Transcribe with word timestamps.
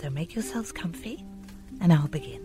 So 0.00 0.10
make 0.10 0.34
yourselves 0.34 0.72
comfy, 0.72 1.24
and 1.80 1.90
I'll 1.90 2.06
begin. 2.06 2.42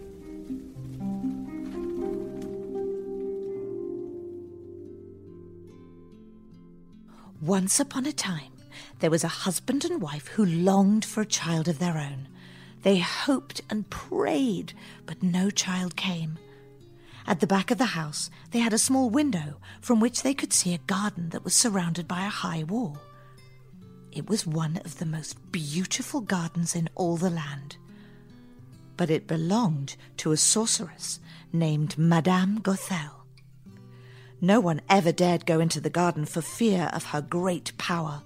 Once 7.42 7.80
upon 7.80 8.06
a 8.06 8.14
time, 8.14 8.54
there 9.00 9.12
was 9.12 9.26
a 9.26 9.40
husband 9.44 9.84
and 9.84 10.02
wife 10.02 10.28
who 10.28 10.46
longed 10.46 11.04
for 11.04 11.22
a 11.22 11.26
child 11.26 11.68
of 11.68 11.80
their 11.80 11.98
own. 11.98 12.30
They 12.84 13.00
hoped 13.00 13.62
and 13.70 13.90
prayed, 13.90 14.72
but 15.06 15.22
no 15.22 15.50
child 15.50 15.98
came. 15.98 16.40
At 17.28 17.42
the 17.42 17.48
back 17.48 17.70
of 17.70 17.78
the 17.78 17.86
house, 17.86 18.30
they 18.52 18.60
had 18.60 18.74
a 18.74 18.78
small 18.78 19.10
window 19.10 19.60
from 19.82 20.00
which 20.00 20.24
they 20.24 20.34
could 20.34 20.54
see 20.54 20.74
a 20.74 20.80
garden 20.88 21.30
that 21.30 21.44
was 21.44 21.54
surrounded 21.54 22.08
by 22.08 22.26
a 22.26 22.30
high 22.30 22.64
wall. 22.64 22.98
It 24.12 24.30
was 24.30 24.46
one 24.46 24.78
of 24.84 24.98
the 24.98 25.06
most 25.06 25.52
beautiful 25.52 26.22
gardens 26.22 26.76
in 26.76 26.90
all 26.96 27.18
the 27.18 27.30
land. 27.30 27.78
But 28.98 29.10
it 29.10 29.26
belonged 29.26 29.96
to 30.18 30.32
a 30.32 30.38
sorceress 30.38 31.20
named 31.54 31.98
Madame 31.98 32.60
Gothel. 32.60 33.26
No 34.42 34.60
one 34.60 34.82
ever 34.90 35.12
dared 35.12 35.46
go 35.46 35.60
into 35.60 35.80
the 35.80 35.90
garden 35.90 36.26
for 36.26 36.42
fear 36.42 36.90
of 36.94 37.06
her 37.06 37.22
great 37.22 37.78
power. 37.78 38.24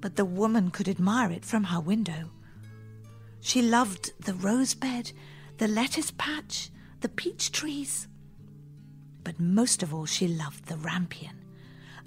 But 0.00 0.16
the 0.16 0.24
woman 0.24 0.70
could 0.70 0.88
admire 0.88 1.32
it 1.32 1.44
from 1.44 1.64
her 1.64 1.80
window. 1.80 2.30
She 3.40 3.62
loved 3.62 4.12
the 4.20 4.34
rose 4.34 4.74
bed, 4.74 5.12
the 5.58 5.68
lettuce 5.68 6.10
patch, 6.10 6.70
the 7.00 7.08
peach 7.08 7.50
trees. 7.50 8.08
But 9.24 9.40
most 9.40 9.82
of 9.82 9.94
all, 9.94 10.06
she 10.06 10.28
loved 10.28 10.66
the 10.66 10.76
rampion, 10.76 11.35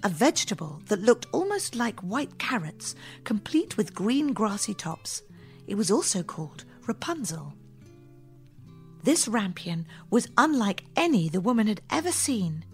a 0.03 0.09
vegetable 0.09 0.81
that 0.87 1.01
looked 1.01 1.27
almost 1.31 1.75
like 1.75 1.99
white 1.99 2.37
carrots, 2.37 2.95
complete 3.23 3.77
with 3.77 3.93
green 3.93 4.33
grassy 4.33 4.73
tops. 4.73 5.23
It 5.67 5.75
was 5.75 5.91
also 5.91 6.23
called 6.23 6.65
Rapunzel. 6.87 7.53
This 9.03 9.27
rampion 9.27 9.85
was 10.09 10.27
unlike 10.37 10.83
any 10.95 11.29
the 11.29 11.41
woman 11.41 11.67
had 11.67 11.81
ever 11.89 12.11
seen 12.11 12.65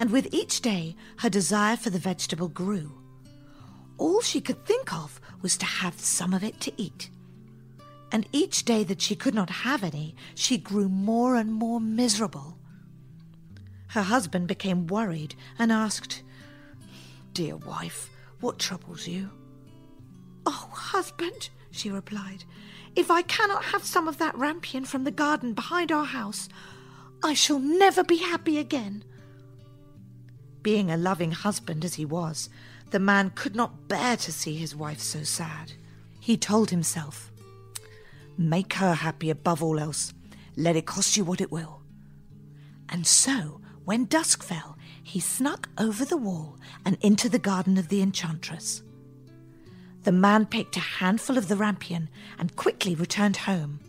and 0.00 0.10
with 0.10 0.32
each 0.32 0.62
day 0.62 0.96
her 1.18 1.28
desire 1.28 1.76
for 1.76 1.90
the 1.90 1.98
vegetable 1.98 2.48
grew. 2.48 2.90
All 3.98 4.22
she 4.22 4.40
could 4.40 4.64
think 4.64 4.92
of 4.94 5.20
was 5.42 5.58
to 5.58 5.66
have 5.66 6.00
some 6.00 6.32
of 6.32 6.42
it 6.42 6.58
to 6.62 6.72
eat. 6.78 7.10
And 8.10 8.26
each 8.32 8.64
day 8.64 8.82
that 8.84 9.02
she 9.02 9.14
could 9.14 9.34
not 9.34 9.50
have 9.50 9.84
any, 9.84 10.16
she 10.34 10.56
grew 10.56 10.88
more 10.88 11.36
and 11.36 11.52
more 11.52 11.80
miserable. 11.80 12.56
Her 13.88 14.02
husband 14.02 14.48
became 14.48 14.86
worried 14.86 15.34
and 15.58 15.70
asked, 15.70 16.22
Dear 17.40 17.56
wife, 17.56 18.10
what 18.40 18.58
troubles 18.58 19.08
you? 19.08 19.30
Oh, 20.44 20.68
husband, 20.72 21.48
she 21.70 21.88
replied, 21.88 22.44
if 22.94 23.10
I 23.10 23.22
cannot 23.22 23.64
have 23.64 23.82
some 23.82 24.08
of 24.08 24.18
that 24.18 24.34
rampion 24.34 24.86
from 24.86 25.04
the 25.04 25.10
garden 25.10 25.54
behind 25.54 25.90
our 25.90 26.04
house, 26.04 26.50
I 27.24 27.32
shall 27.32 27.58
never 27.58 28.04
be 28.04 28.18
happy 28.18 28.58
again. 28.58 29.04
Being 30.62 30.90
a 30.90 30.98
loving 30.98 31.32
husband 31.32 31.82
as 31.82 31.94
he 31.94 32.04
was, 32.04 32.50
the 32.90 32.98
man 32.98 33.30
could 33.30 33.56
not 33.56 33.88
bear 33.88 34.18
to 34.18 34.32
see 34.32 34.56
his 34.56 34.76
wife 34.76 35.00
so 35.00 35.22
sad. 35.22 35.72
He 36.20 36.36
told 36.36 36.68
himself, 36.68 37.32
Make 38.36 38.74
her 38.74 38.92
happy 38.92 39.30
above 39.30 39.62
all 39.62 39.80
else. 39.80 40.12
Let 40.58 40.76
it 40.76 40.84
cost 40.84 41.16
you 41.16 41.24
what 41.24 41.40
it 41.40 41.50
will. 41.50 41.80
And 42.90 43.06
so, 43.06 43.62
when 43.86 44.04
dusk 44.04 44.42
fell, 44.42 44.76
he 45.02 45.20
snuck 45.20 45.68
over 45.78 46.04
the 46.04 46.16
wall 46.16 46.56
and 46.84 46.96
into 47.00 47.28
the 47.28 47.38
garden 47.38 47.78
of 47.78 47.88
the 47.88 48.02
enchantress. 48.02 48.82
The 50.02 50.12
man 50.12 50.46
picked 50.46 50.76
a 50.76 50.80
handful 50.80 51.36
of 51.36 51.48
the 51.48 51.56
rampion 51.56 52.08
and 52.38 52.56
quickly 52.56 52.94
returned 52.94 53.36
home. 53.38 53.80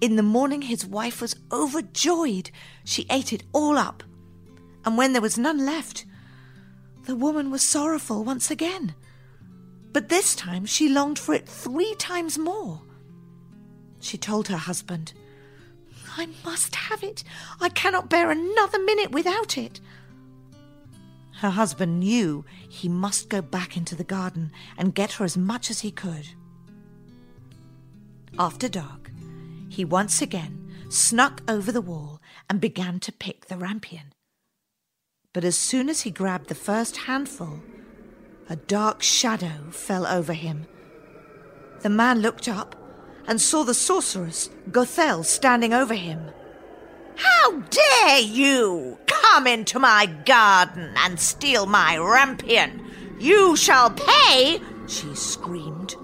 In 0.00 0.16
the 0.16 0.22
morning, 0.22 0.62
his 0.62 0.86
wife 0.86 1.20
was 1.20 1.36
overjoyed. 1.50 2.50
She 2.84 3.06
ate 3.10 3.32
it 3.32 3.44
all 3.52 3.78
up 3.78 4.02
and 4.84 4.98
when 4.98 5.12
there 5.12 5.22
was 5.22 5.38
none 5.38 5.64
left, 5.64 6.04
the 7.04 7.16
woman 7.16 7.50
was 7.50 7.62
sorrowful 7.62 8.24
once 8.24 8.50
again. 8.50 8.94
But 9.92 10.08
this 10.08 10.34
time 10.34 10.66
she 10.66 10.88
longed 10.88 11.18
for 11.18 11.34
it 11.34 11.48
three 11.48 11.94
times 11.98 12.38
more. 12.38 12.82
She 14.00 14.18
told 14.18 14.48
her 14.48 14.56
husband, 14.56 15.14
I 16.16 16.28
must 16.44 16.74
have 16.74 17.02
it. 17.02 17.24
I 17.60 17.68
cannot 17.68 18.08
bear 18.08 18.30
another 18.30 18.78
minute 18.78 19.10
without 19.10 19.58
it. 19.58 19.80
Her 21.38 21.50
husband 21.50 22.00
knew 22.00 22.44
he 22.68 22.88
must 22.88 23.28
go 23.28 23.42
back 23.42 23.76
into 23.76 23.94
the 23.94 24.04
garden 24.04 24.52
and 24.78 24.94
get 24.94 25.12
her 25.14 25.24
as 25.24 25.36
much 25.36 25.70
as 25.70 25.80
he 25.80 25.90
could. 25.90 26.28
After 28.38 28.68
dark, 28.68 29.10
he 29.68 29.84
once 29.84 30.22
again 30.22 30.60
snuck 30.88 31.42
over 31.48 31.72
the 31.72 31.80
wall 31.80 32.20
and 32.48 32.60
began 32.60 33.00
to 33.00 33.12
pick 33.12 33.46
the 33.46 33.56
rampion. 33.56 34.12
But 35.32 35.44
as 35.44 35.56
soon 35.56 35.88
as 35.88 36.02
he 36.02 36.10
grabbed 36.10 36.48
the 36.48 36.54
first 36.54 36.96
handful, 36.96 37.60
a 38.48 38.56
dark 38.56 39.02
shadow 39.02 39.70
fell 39.70 40.06
over 40.06 40.32
him. 40.32 40.66
The 41.80 41.90
man 41.90 42.20
looked 42.20 42.46
up 42.46 42.76
and 43.26 43.40
saw 43.40 43.64
the 43.64 43.74
sorceress, 43.74 44.50
Gothel, 44.70 45.24
standing 45.24 45.72
over 45.72 45.94
him. 45.94 46.30
How 47.16 47.60
dare 47.60 48.20
you 48.20 48.98
come 49.06 49.46
into 49.46 49.78
my 49.78 50.06
garden 50.06 50.92
and 50.96 51.18
steal 51.18 51.66
my 51.66 51.96
rampion? 51.96 52.84
You 53.18 53.56
shall 53.56 53.90
pay, 53.90 54.60
she 54.88 55.14
screamed. 55.14 55.96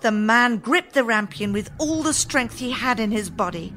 The 0.00 0.12
man 0.12 0.58
gripped 0.58 0.94
the 0.94 1.04
rampion 1.04 1.52
with 1.52 1.70
all 1.78 2.02
the 2.02 2.12
strength 2.12 2.58
he 2.58 2.72
had 2.72 3.00
in 3.00 3.10
his 3.10 3.30
body. 3.30 3.72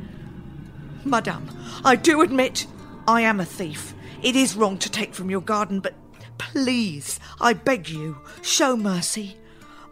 Madame, 1.05 1.49
I 1.85 1.95
do 1.95 2.21
admit 2.21 2.67
I 3.07 3.21
am 3.21 3.39
a 3.39 3.45
thief. 3.45 3.93
It 4.21 4.35
is 4.35 4.55
wrong 4.55 4.77
to 4.79 4.91
take 4.91 5.15
from 5.15 5.29
your 5.29 5.41
garden, 5.41 5.79
but 5.79 5.95
please, 6.37 7.19
I 7.39 7.53
beg 7.53 7.89
you, 7.89 8.17
show 8.41 8.75
mercy. 8.75 9.37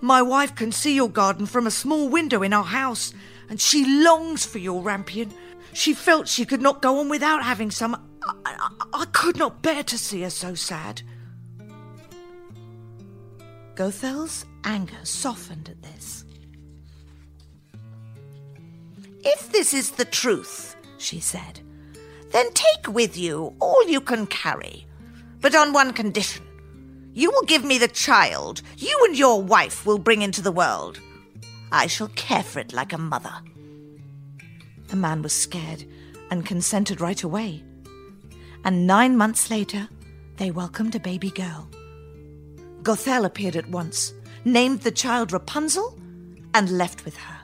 My 0.02 0.22
wife 0.22 0.56
can 0.56 0.72
see 0.72 0.94
your 0.94 1.10
garden 1.10 1.46
from 1.46 1.66
a 1.66 1.72
small 1.72 2.08
window 2.08 2.44
in 2.44 2.54
our 2.54 2.64
house, 2.64 3.14
and 3.50 3.60
she 3.60 4.04
longs 4.04 4.46
for 4.46 4.60
your 4.60 4.82
rampion. 4.84 5.32
She 5.74 5.94
felt 5.94 6.28
she 6.28 6.46
could 6.46 6.62
not 6.62 6.82
go 6.82 7.00
on 7.00 7.10
without 7.10 7.44
having 7.44 7.72
some. 7.72 7.96
I, 8.24 8.34
I, 8.46 8.86
I 8.94 9.06
could 9.06 9.38
not 9.38 9.62
bear 9.62 9.84
to 9.84 9.98
see 9.98 10.22
her 10.22 10.30
so 10.30 10.54
sad. 10.54 11.02
Gothel's 13.76 14.46
anger 14.64 15.04
softened 15.04 15.70
at 15.70 15.82
this. 15.84 16.26
If 19.24 19.52
this 19.52 19.74
is 19.74 19.92
the 19.92 20.06
truth, 20.06 20.76
she 20.98 21.20
said, 21.20 21.60
then 22.32 22.52
take 22.54 22.88
with 22.88 23.18
you 23.18 23.56
all 23.60 23.88
you 23.88 24.02
can 24.02 24.26
carry, 24.28 24.86
but 25.42 25.54
on 25.54 25.74
one 25.74 25.94
condition. 25.94 26.47
You 27.18 27.32
will 27.32 27.48
give 27.48 27.66
me 27.66 27.80
the 27.80 27.88
child 27.88 28.62
you 28.78 28.96
and 29.06 29.18
your 29.18 29.42
wife 29.42 29.88
will 29.88 29.98
bring 29.98 30.22
into 30.22 30.40
the 30.40 30.52
world. 30.52 31.00
I 31.72 31.88
shall 31.88 32.10
care 32.10 32.44
for 32.44 32.60
it 32.60 32.74
like 32.74 32.94
a 32.94 33.00
mother. 33.00 33.34
The 34.90 34.98
man 34.98 35.24
was 35.24 35.34
scared 35.34 35.84
and 36.30 36.46
consented 36.46 37.02
right 37.02 37.24
away. 37.24 37.64
And 38.64 38.86
nine 38.86 39.18
months 39.18 39.50
later, 39.50 39.90
they 40.36 40.52
welcomed 40.52 40.94
a 40.94 41.00
baby 41.00 41.32
girl. 41.32 41.68
Gothel 42.84 43.26
appeared 43.26 43.56
at 43.56 43.72
once, 43.72 44.14
named 44.46 44.82
the 44.82 44.92
child 44.92 45.32
Rapunzel, 45.32 45.98
and 46.54 46.78
left 46.78 47.04
with 47.04 47.18
her. 47.18 47.40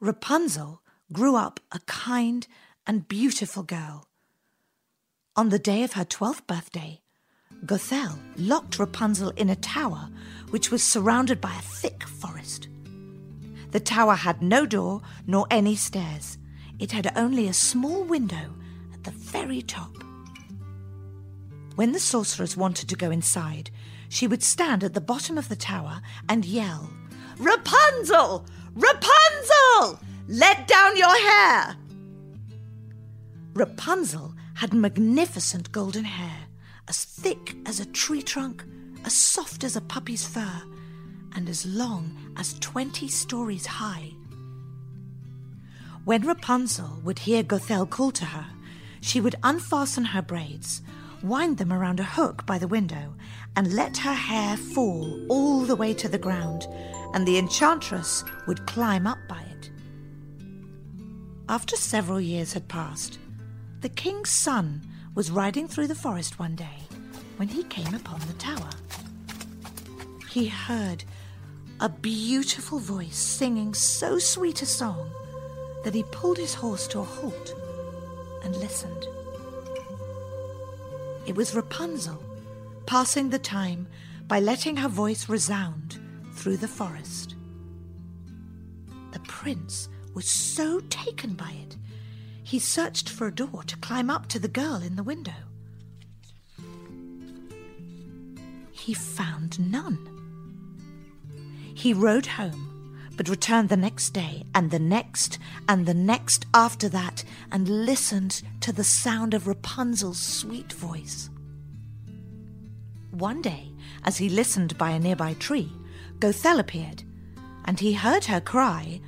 Rapunzel 0.00 0.82
grew 1.12 1.36
up 1.36 1.60
a 1.70 1.78
kind 1.86 2.48
and 2.88 3.06
beautiful 3.06 3.62
girl. 3.62 4.08
On 5.36 5.50
the 5.50 5.60
day 5.60 5.84
of 5.84 5.92
her 5.92 6.04
twelfth 6.04 6.48
birthday, 6.48 7.02
Gothel 7.66 8.18
locked 8.36 8.78
Rapunzel 8.78 9.30
in 9.30 9.50
a 9.50 9.56
tower 9.56 10.08
which 10.50 10.70
was 10.70 10.82
surrounded 10.82 11.40
by 11.40 11.54
a 11.54 11.62
thick 11.62 12.04
forest. 12.04 12.68
The 13.70 13.80
tower 13.80 14.14
had 14.14 14.42
no 14.42 14.66
door 14.66 15.02
nor 15.26 15.46
any 15.50 15.76
stairs. 15.76 16.38
It 16.78 16.92
had 16.92 17.12
only 17.16 17.46
a 17.46 17.52
small 17.52 18.04
window 18.04 18.54
at 18.92 19.04
the 19.04 19.10
very 19.10 19.62
top. 19.62 19.92
When 21.76 21.92
the 21.92 22.00
sorceress 22.00 22.56
wanted 22.56 22.88
to 22.88 22.96
go 22.96 23.10
inside, 23.10 23.70
she 24.08 24.26
would 24.26 24.42
stand 24.42 24.82
at 24.82 24.94
the 24.94 25.00
bottom 25.00 25.38
of 25.38 25.48
the 25.48 25.56
tower 25.56 26.00
and 26.28 26.44
yell, 26.44 26.90
Rapunzel! 27.38 28.44
Rapunzel! 28.74 30.00
Let 30.28 30.66
down 30.66 30.96
your 30.96 31.16
hair! 31.16 31.76
Rapunzel 33.54 34.34
had 34.54 34.74
magnificent 34.74 35.72
golden 35.72 36.04
hair, 36.04 36.46
as 36.90 37.04
thick 37.04 37.54
as 37.66 37.78
a 37.78 37.86
tree 37.86 38.20
trunk, 38.20 38.64
as 39.04 39.12
soft 39.12 39.62
as 39.62 39.76
a 39.76 39.80
puppy's 39.80 40.26
fur, 40.26 40.60
and 41.36 41.48
as 41.48 41.64
long 41.64 42.34
as 42.36 42.58
twenty 42.58 43.06
stories 43.06 43.64
high. 43.64 44.10
When 46.04 46.26
Rapunzel 46.26 47.00
would 47.04 47.20
hear 47.20 47.44
Gothel 47.44 47.88
call 47.88 48.10
to 48.10 48.24
her, 48.24 48.46
she 49.00 49.20
would 49.20 49.36
unfasten 49.44 50.06
her 50.06 50.20
braids, 50.20 50.82
wind 51.22 51.58
them 51.58 51.72
around 51.72 52.00
a 52.00 52.14
hook 52.18 52.44
by 52.44 52.58
the 52.58 52.66
window, 52.66 53.14
and 53.54 53.72
let 53.72 53.98
her 53.98 54.14
hair 54.14 54.56
fall 54.56 55.24
all 55.28 55.60
the 55.60 55.76
way 55.76 55.94
to 55.94 56.08
the 56.08 56.18
ground, 56.18 56.66
and 57.14 57.24
the 57.24 57.38
enchantress 57.38 58.24
would 58.48 58.66
climb 58.66 59.06
up 59.06 59.18
by 59.28 59.42
it. 59.42 59.70
After 61.48 61.76
several 61.76 62.20
years 62.20 62.52
had 62.52 62.66
passed, 62.66 63.20
the 63.80 63.88
king's 63.88 64.30
son 64.30 64.82
was 65.20 65.30
riding 65.30 65.68
through 65.68 65.86
the 65.86 65.94
forest 65.94 66.38
one 66.38 66.56
day 66.56 66.78
when 67.36 67.46
he 67.46 67.62
came 67.64 67.94
upon 67.94 68.18
the 68.20 68.32
tower. 68.38 68.70
He 70.30 70.46
heard 70.46 71.04
a 71.78 71.90
beautiful 71.90 72.78
voice 72.78 73.18
singing 73.18 73.74
so 73.74 74.18
sweet 74.18 74.62
a 74.62 74.64
song 74.64 75.10
that 75.84 75.94
he 75.94 76.04
pulled 76.04 76.38
his 76.38 76.54
horse 76.54 76.86
to 76.86 77.00
a 77.00 77.04
halt 77.04 77.54
and 78.44 78.56
listened. 78.56 79.06
It 81.26 81.36
was 81.36 81.54
Rapunzel 81.54 82.24
passing 82.86 83.28
the 83.28 83.38
time 83.38 83.88
by 84.26 84.40
letting 84.40 84.78
her 84.78 84.88
voice 84.88 85.28
resound 85.28 86.00
through 86.32 86.56
the 86.56 86.66
forest. 86.66 87.34
The 89.12 89.20
prince 89.28 89.90
was 90.14 90.26
so 90.26 90.80
taken 90.88 91.34
by 91.34 91.50
it, 91.50 91.76
he 92.50 92.58
searched 92.58 93.08
for 93.08 93.28
a 93.28 93.34
door 93.34 93.62
to 93.64 93.76
climb 93.76 94.10
up 94.10 94.26
to 94.26 94.40
the 94.40 94.48
girl 94.48 94.82
in 94.82 94.96
the 94.96 95.04
window. 95.04 95.40
He 98.72 98.92
found 98.92 99.70
none. 99.70 100.04
He 101.72 101.94
rode 101.94 102.26
home 102.26 102.66
but 103.16 103.28
returned 103.28 103.68
the 103.68 103.76
next 103.76 104.14
day, 104.14 104.44
and 104.54 104.70
the 104.70 104.78
next, 104.78 105.38
and 105.68 105.84
the 105.84 105.92
next 105.92 106.46
after 106.54 106.88
that, 106.88 107.22
and 107.52 107.84
listened 107.84 108.40
to 108.60 108.72
the 108.72 108.82
sound 108.82 109.34
of 109.34 109.46
Rapunzel's 109.46 110.18
sweet 110.18 110.72
voice. 110.72 111.28
One 113.10 113.42
day, 113.42 113.72
as 114.04 114.16
he 114.16 114.30
listened 114.30 114.78
by 114.78 114.92
a 114.92 114.98
nearby 114.98 115.34
tree, 115.34 115.70
Gothel 116.18 116.58
appeared, 116.58 117.02
and 117.66 117.78
he 117.78 117.92
heard 117.92 118.24
her 118.24 118.40
cry, 118.40 119.02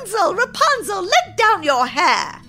Rapunzel, 0.00 0.34
Rapunzel, 0.34 1.02
let 1.02 1.36
down 1.36 1.62
your 1.62 1.86
hair! 1.86 2.40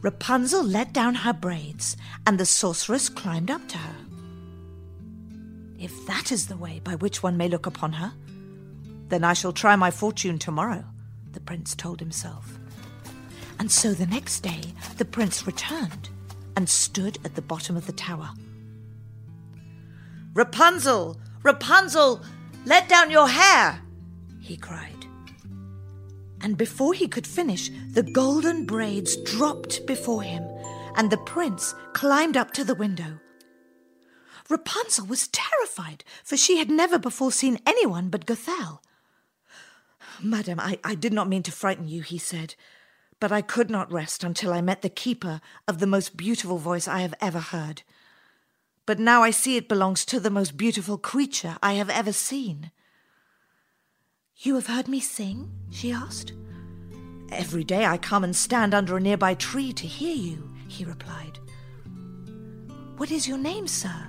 Rapunzel 0.00 0.62
let 0.62 0.92
down 0.92 1.16
her 1.16 1.32
braids, 1.32 1.96
and 2.24 2.38
the 2.38 2.46
sorceress 2.46 3.08
climbed 3.08 3.50
up 3.50 3.66
to 3.68 3.78
her. 3.78 3.96
If 5.80 6.06
that 6.06 6.30
is 6.30 6.46
the 6.46 6.56
way 6.56 6.80
by 6.84 6.94
which 6.94 7.20
one 7.20 7.36
may 7.36 7.48
look 7.48 7.66
upon 7.66 7.94
her, 7.94 8.12
then 9.08 9.24
I 9.24 9.32
shall 9.32 9.52
try 9.52 9.74
my 9.74 9.90
fortune 9.90 10.38
tomorrow, 10.38 10.84
the 11.32 11.40
prince 11.40 11.74
told 11.74 11.98
himself. 11.98 12.60
And 13.58 13.70
so 13.70 13.92
the 13.92 14.06
next 14.06 14.40
day 14.40 14.62
the 14.98 15.04
prince 15.04 15.46
returned 15.46 16.10
and 16.56 16.68
stood 16.68 17.18
at 17.24 17.34
the 17.34 17.42
bottom 17.42 17.76
of 17.76 17.86
the 17.86 17.92
tower. 17.92 18.30
Rapunzel, 20.32 21.18
Rapunzel, 21.42 22.22
let 22.66 22.88
down 22.88 23.10
your 23.10 23.28
hair, 23.28 23.82
he 24.40 24.56
cried. 24.56 25.01
And 26.42 26.56
before 26.56 26.92
he 26.92 27.06
could 27.06 27.26
finish, 27.26 27.70
the 27.92 28.02
golden 28.02 28.66
braids 28.66 29.16
dropped 29.16 29.86
before 29.86 30.22
him, 30.22 30.42
and 30.96 31.10
the 31.10 31.18
prince 31.18 31.74
climbed 31.92 32.36
up 32.36 32.52
to 32.52 32.64
the 32.64 32.74
window. 32.74 33.20
Rapunzel 34.50 35.06
was 35.06 35.28
terrified, 35.28 36.04
for 36.24 36.36
she 36.36 36.58
had 36.58 36.68
never 36.68 36.98
before 36.98 37.32
seen 37.32 37.60
anyone 37.64 38.08
but 38.08 38.26
Gothel. 38.26 38.80
Madam, 40.20 40.60
I, 40.60 40.78
I 40.84 40.94
did 40.94 41.12
not 41.12 41.28
mean 41.28 41.42
to 41.44 41.52
frighten 41.52 41.88
you, 41.88 42.02
he 42.02 42.18
said, 42.18 42.54
but 43.20 43.32
I 43.32 43.40
could 43.40 43.70
not 43.70 43.92
rest 43.92 44.24
until 44.24 44.52
I 44.52 44.60
met 44.60 44.82
the 44.82 44.88
keeper 44.88 45.40
of 45.68 45.78
the 45.78 45.86
most 45.86 46.16
beautiful 46.16 46.58
voice 46.58 46.88
I 46.88 47.00
have 47.00 47.14
ever 47.20 47.38
heard. 47.38 47.82
But 48.84 48.98
now 48.98 49.22
I 49.22 49.30
see 49.30 49.56
it 49.56 49.68
belongs 49.68 50.04
to 50.06 50.18
the 50.18 50.30
most 50.30 50.56
beautiful 50.56 50.98
creature 50.98 51.56
I 51.62 51.74
have 51.74 51.88
ever 51.88 52.12
seen. 52.12 52.72
You 54.44 54.56
have 54.56 54.66
heard 54.66 54.88
me 54.88 54.98
sing? 54.98 55.52
she 55.70 55.92
asked. 55.92 56.32
Every 57.30 57.62
day 57.62 57.86
I 57.86 57.96
come 57.96 58.24
and 58.24 58.34
stand 58.34 58.74
under 58.74 58.96
a 58.96 59.00
nearby 59.00 59.34
tree 59.34 59.72
to 59.74 59.86
hear 59.86 60.16
you, 60.16 60.50
he 60.66 60.84
replied. 60.84 61.38
What 62.96 63.12
is 63.12 63.28
your 63.28 63.38
name, 63.38 63.68
sir? 63.68 64.08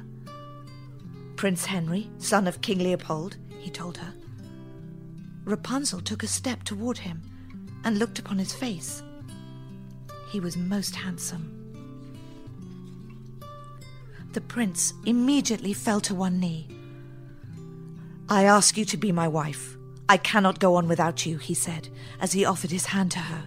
Prince 1.35 1.67
Henry, 1.67 2.09
son 2.17 2.47
of 2.47 2.61
King 2.61 2.79
Leopold, 2.79 3.37
he 3.59 3.69
told 3.69 3.97
her. 3.97 4.11
Rapunzel 5.45 6.01
took 6.01 6.23
a 6.23 6.27
step 6.27 6.63
toward 6.63 6.97
him 6.97 7.21
and 7.83 7.99
looked 7.99 8.17
upon 8.17 8.39
his 8.39 8.53
face. 8.53 9.03
He 10.31 10.39
was 10.39 10.57
most 10.57 10.95
handsome. 10.95 11.59
The 14.31 14.41
prince 14.41 14.95
immediately 15.05 15.73
fell 15.73 16.01
to 16.01 16.15
one 16.15 16.39
knee. 16.39 16.67
I 18.29 18.45
ask 18.45 18.77
you 18.77 18.85
to 18.85 18.97
be 18.97 19.11
my 19.11 19.27
wife. 19.27 19.77
I 20.09 20.17
cannot 20.17 20.59
go 20.59 20.75
on 20.75 20.87
without 20.87 21.25
you, 21.25 21.37
he 21.37 21.53
said, 21.53 21.89
as 22.19 22.33
he 22.33 22.45
offered 22.45 22.71
his 22.71 22.87
hand 22.87 23.11
to 23.11 23.19
her. 23.19 23.43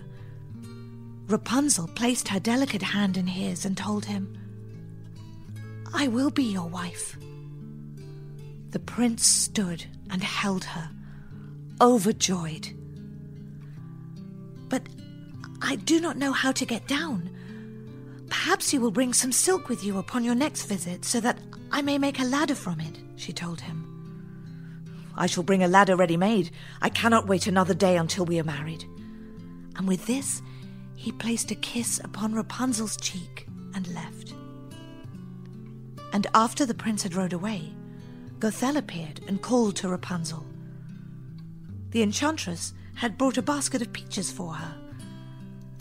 Rapunzel 1.28 1.88
placed 1.88 2.28
her 2.28 2.40
delicate 2.40 2.82
hand 2.82 3.16
in 3.16 3.26
his 3.26 3.64
and 3.64 3.76
told 3.76 4.04
him, 4.04 4.36
I 5.92 6.08
will 6.08 6.30
be 6.30 6.44
your 6.44 6.68
wife. 6.68 7.16
The 8.70 8.78
prince 8.78 9.26
stood 9.26 9.84
and 10.10 10.22
held 10.22 10.64
her 10.64 10.90
overjoyed. 11.80 12.68
But 14.68 14.82
I 15.62 15.76
do 15.76 16.00
not 16.00 16.16
know 16.16 16.32
how 16.32 16.52
to 16.52 16.66
get 16.66 16.86
down. 16.86 17.30
Perhaps 18.28 18.72
you 18.72 18.80
will 18.80 18.90
bring 18.90 19.12
some 19.12 19.32
silk 19.32 19.68
with 19.68 19.84
you 19.84 19.98
upon 19.98 20.24
your 20.24 20.34
next 20.34 20.64
visit 20.64 21.04
so 21.04 21.20
that 21.20 21.38
I 21.70 21.82
may 21.82 21.98
make 21.98 22.18
a 22.18 22.24
ladder 22.24 22.54
from 22.54 22.80
it, 22.80 22.98
she 23.16 23.32
told 23.32 23.60
him. 23.60 23.85
I 25.16 25.26
shall 25.26 25.42
bring 25.42 25.62
a 25.62 25.68
ladder 25.68 25.96
ready 25.96 26.16
made. 26.16 26.50
I 26.82 26.88
cannot 26.88 27.26
wait 27.26 27.46
another 27.46 27.74
day 27.74 27.96
until 27.96 28.25
we 28.25 28.38
are 28.38 28.44
married. 28.44 28.85
And 29.76 29.88
with 29.88 30.06
this, 30.06 30.42
he 30.94 31.12
placed 31.12 31.50
a 31.50 31.54
kiss 31.54 32.00
upon 32.02 32.35
Rapunzel's 32.35 32.96
cheek 32.96 33.46
and 33.75 33.87
left. 33.94 34.35
And 36.12 36.26
after 36.35 36.64
the 36.66 36.75
prince 36.75 37.02
had 37.02 37.14
rode 37.14 37.32
away, 37.32 37.73
Gothel 38.38 38.76
appeared 38.76 39.20
and 39.26 39.42
called 39.42 39.76
to 39.76 39.88
Rapunzel. 39.88 40.46
The 41.90 42.02
enchantress 42.02 42.75
had 42.94 43.18
brought 43.18 43.38
a 43.38 43.42
basket 43.42 43.82
of 43.82 43.92
peaches 43.92 44.30
for 44.30 44.54
her. 44.54 44.75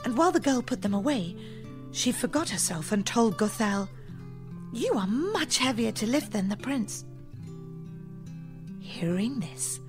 And 0.04 0.18
while 0.18 0.32
the 0.32 0.40
girl 0.40 0.62
put 0.62 0.82
them 0.82 0.94
away, 0.94 1.36
she 1.92 2.12
forgot 2.12 2.50
herself 2.50 2.92
and 2.92 3.06
told 3.06 3.38
Gothel, 3.38 3.90
You 4.74 4.94
are 4.94 5.08
much 5.08 5.58
heavier 5.58 5.92
to 5.94 6.06
lift 6.06 6.32
than 6.32 6.50
the 6.50 6.58
prince. 6.58 7.06
Hearing 8.96 9.42
this, 9.42 9.82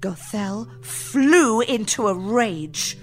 Gothel 0.00 0.66
flew 0.84 1.60
into 1.60 2.08
a 2.08 2.14
rage. 2.14 2.98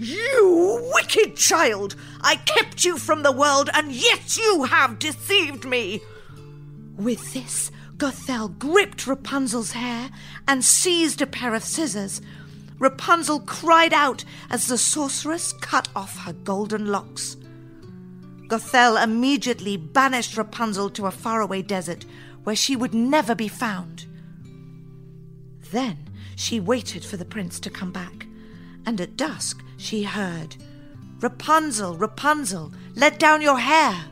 You 0.00 0.90
wicked 0.92 1.36
child! 1.36 1.94
I 2.22 2.34
kept 2.34 2.84
you 2.84 2.98
from 2.98 3.22
the 3.22 3.30
world, 3.30 3.70
and 3.72 3.92
yet 3.92 4.36
you 4.36 4.64
have 4.64 4.98
deceived 4.98 5.64
me! 5.64 6.00
With 6.96 7.32
this, 7.32 7.70
Gothel 7.98 8.48
gripped 8.58 9.06
Rapunzel's 9.06 9.70
hair 9.70 10.10
and 10.48 10.64
seized 10.64 11.22
a 11.22 11.26
pair 11.26 11.54
of 11.54 11.62
scissors. 11.62 12.20
Rapunzel 12.80 13.40
cried 13.46 13.92
out 13.92 14.24
as 14.50 14.66
the 14.66 14.76
sorceress 14.76 15.52
cut 15.52 15.86
off 15.94 16.24
her 16.24 16.32
golden 16.32 16.86
locks. 16.86 17.36
Gothel 18.48 19.00
immediately 19.00 19.76
banished 19.76 20.36
Rapunzel 20.36 20.90
to 20.90 21.06
a 21.06 21.12
faraway 21.12 21.62
desert 21.62 22.04
where 22.42 22.56
she 22.56 22.74
would 22.74 22.92
never 22.92 23.36
be 23.36 23.46
found. 23.46 24.06
Then 25.74 26.08
she 26.36 26.60
waited 26.60 27.04
for 27.04 27.16
the 27.16 27.24
prince 27.24 27.58
to 27.58 27.68
come 27.68 27.90
back, 27.90 28.28
and 28.86 29.00
at 29.00 29.16
dusk 29.16 29.60
she 29.76 30.04
heard, 30.04 30.54
Rapunzel, 31.20 31.96
Rapunzel, 31.96 32.72
let 32.94 33.18
down 33.18 33.42
your 33.42 33.58
hair. 33.58 34.04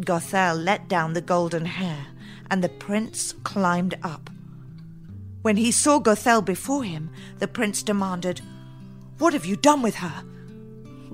Gothel 0.00 0.64
let 0.64 0.86
down 0.86 1.14
the 1.14 1.20
golden 1.20 1.64
hair, 1.64 2.06
and 2.48 2.62
the 2.62 2.68
prince 2.68 3.34
climbed 3.42 3.96
up. 4.04 4.30
When 5.42 5.56
he 5.56 5.72
saw 5.72 5.98
Gothel 5.98 6.44
before 6.44 6.84
him, 6.84 7.10
the 7.40 7.48
prince 7.48 7.82
demanded, 7.82 8.40
What 9.18 9.32
have 9.32 9.46
you 9.46 9.56
done 9.56 9.82
with 9.82 9.96
her? 9.96 10.22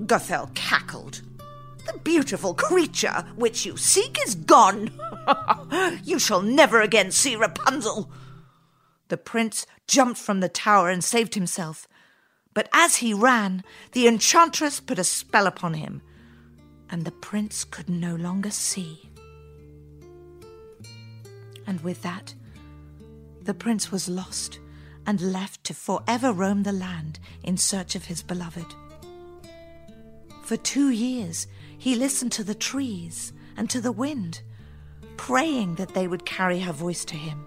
Gothel 0.01 0.53
cackled. 0.53 1.23
The 1.87 1.97
beautiful 2.03 2.53
creature 2.53 3.25
which 3.35 3.65
you 3.65 3.77
seek 3.77 4.19
is 4.27 4.35
gone. 4.35 4.91
you 6.03 6.19
shall 6.19 6.43
never 6.43 6.81
again 6.81 7.09
see 7.09 7.35
Rapunzel. 7.35 8.11
The 9.07 9.17
prince 9.17 9.65
jumped 9.87 10.19
from 10.19 10.39
the 10.39 10.49
tower 10.49 10.89
and 10.89 11.03
saved 11.03 11.35
himself. 11.35 11.87
But 12.53 12.69
as 12.73 12.97
he 12.97 13.13
ran, 13.13 13.63
the 13.91 14.07
enchantress 14.07 14.79
put 14.79 14.97
a 14.97 15.03
spell 15.03 15.45
upon 15.45 15.75
him, 15.75 16.01
and 16.89 17.03
the 17.03 17.11
prince 17.11 17.63
could 17.63 17.89
no 17.89 18.15
longer 18.15 18.49
see. 18.49 19.09
And 21.67 21.81
with 21.81 22.01
that, 22.03 22.33
the 23.41 23.53
prince 23.53 23.91
was 23.91 24.09
lost 24.09 24.59
and 25.05 25.33
left 25.33 25.63
to 25.65 25.73
forever 25.73 26.31
roam 26.31 26.63
the 26.63 26.71
land 26.71 27.19
in 27.43 27.57
search 27.57 27.95
of 27.95 28.05
his 28.05 28.23
beloved. 28.23 28.73
For 30.43 30.57
two 30.57 30.89
years, 30.89 31.47
he 31.77 31.95
listened 31.95 32.31
to 32.33 32.43
the 32.43 32.55
trees 32.55 33.33
and 33.57 33.69
to 33.69 33.81
the 33.81 33.91
wind, 33.91 34.41
praying 35.17 35.75
that 35.75 35.93
they 35.93 36.07
would 36.07 36.25
carry 36.25 36.59
her 36.59 36.73
voice 36.73 37.05
to 37.05 37.15
him. 37.15 37.45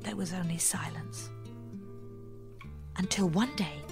There 0.00 0.16
was 0.16 0.32
only 0.32 0.58
silence. 0.58 1.30
Until 2.96 3.28
one 3.28 3.54
day, 3.56 3.82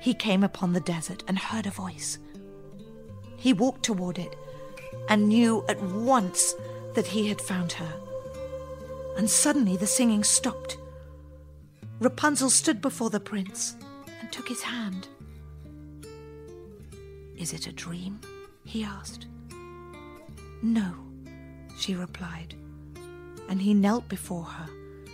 he 0.00 0.14
came 0.14 0.42
upon 0.42 0.72
the 0.72 0.80
desert 0.80 1.22
and 1.28 1.38
heard 1.38 1.66
a 1.66 1.70
voice. 1.70 2.18
He 3.36 3.52
walked 3.52 3.84
toward 3.84 4.18
it 4.18 4.34
and 5.08 5.28
knew 5.28 5.64
at 5.68 5.80
once 5.82 6.54
that 6.94 7.06
he 7.06 7.28
had 7.28 7.40
found 7.40 7.72
her. 7.72 8.00
And 9.16 9.28
suddenly 9.28 9.76
the 9.76 9.86
singing 9.86 10.24
stopped. 10.24 10.78
Rapunzel 11.98 12.50
stood 12.50 12.80
before 12.80 13.10
the 13.10 13.20
prince 13.20 13.76
and 14.20 14.32
took 14.32 14.48
his 14.48 14.62
hand. 14.62 15.08
Is 17.36 17.52
it 17.52 17.66
a 17.66 17.72
dream? 17.72 18.20
he 18.64 18.84
asked. 18.84 19.26
No, 20.62 20.94
she 21.76 21.94
replied. 21.94 22.54
And 23.48 23.60
he 23.60 23.74
knelt 23.74 24.08
before 24.08 24.44
her, 24.44 24.68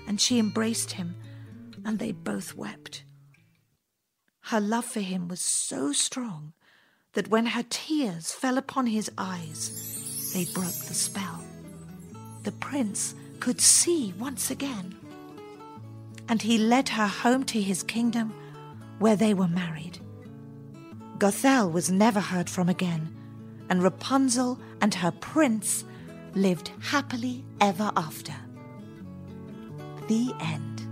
and 0.07 0.21
she 0.21 0.39
embraced 0.39 0.93
him, 0.93 1.15
and 1.85 1.99
they 1.99 2.13
both 2.13 2.55
wept. 2.55 3.05
Her 4.41 4.61
love 4.61 4.85
for 4.85 5.01
him 5.01 5.27
was 5.29 5.41
so 5.41 5.93
strong 5.93 6.53
that 7.15 7.29
when 7.29 7.47
her 7.47 7.65
tears 7.69 8.33
fell 8.33 8.59
upon 8.59 8.87
his 8.87 9.11
eyes, 9.19 10.31
they 10.33 10.45
broke 10.53 10.67
the 10.87 10.95
spell. 10.95 11.43
The 12.45 12.53
prince 12.53 13.15
could 13.41 13.61
see 13.61 14.15
once 14.19 14.51
again. 14.51 14.97
And 16.29 16.43
he 16.43 16.59
led 16.59 16.89
her 16.91 17.07
home 17.07 17.45
to 17.45 17.61
his 17.61 17.83
kingdom, 17.83 18.33
where 18.99 19.17
they 19.17 19.35
were 19.35 19.49
married. 19.49 19.99
Gothel 21.19 21.73
was 21.73 21.91
never 21.91 22.21
heard 22.21 22.49
from 22.49 22.69
again, 22.69 23.17
and 23.69 23.83
Rapunzel 23.83 24.61
and 24.81 24.95
her 24.95 25.11
prince 25.11 25.85
lived 26.35 26.71
happily 26.81 27.45
ever 27.61 27.91
after. 27.97 28.35
The 30.09 30.33
end. 30.41 30.83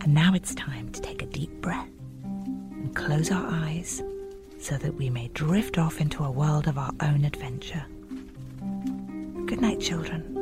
And 0.00 0.14
now 0.14 0.32
it's 0.34 0.54
time 0.54 0.90
to 0.92 1.00
take 1.00 1.22
a 1.22 1.26
deep 1.26 1.50
breath 1.60 1.88
and 2.22 2.94
close 2.94 3.32
our 3.32 3.46
eyes 3.48 4.00
so 4.60 4.76
that 4.76 4.94
we 4.94 5.10
may 5.10 5.28
drift 5.28 5.76
off 5.76 6.00
into 6.00 6.22
a 6.22 6.30
world 6.30 6.68
of 6.68 6.78
our 6.78 6.92
own 7.00 7.24
adventure. 7.24 7.84
Good 9.46 9.60
night, 9.60 9.80
children. 9.80 10.33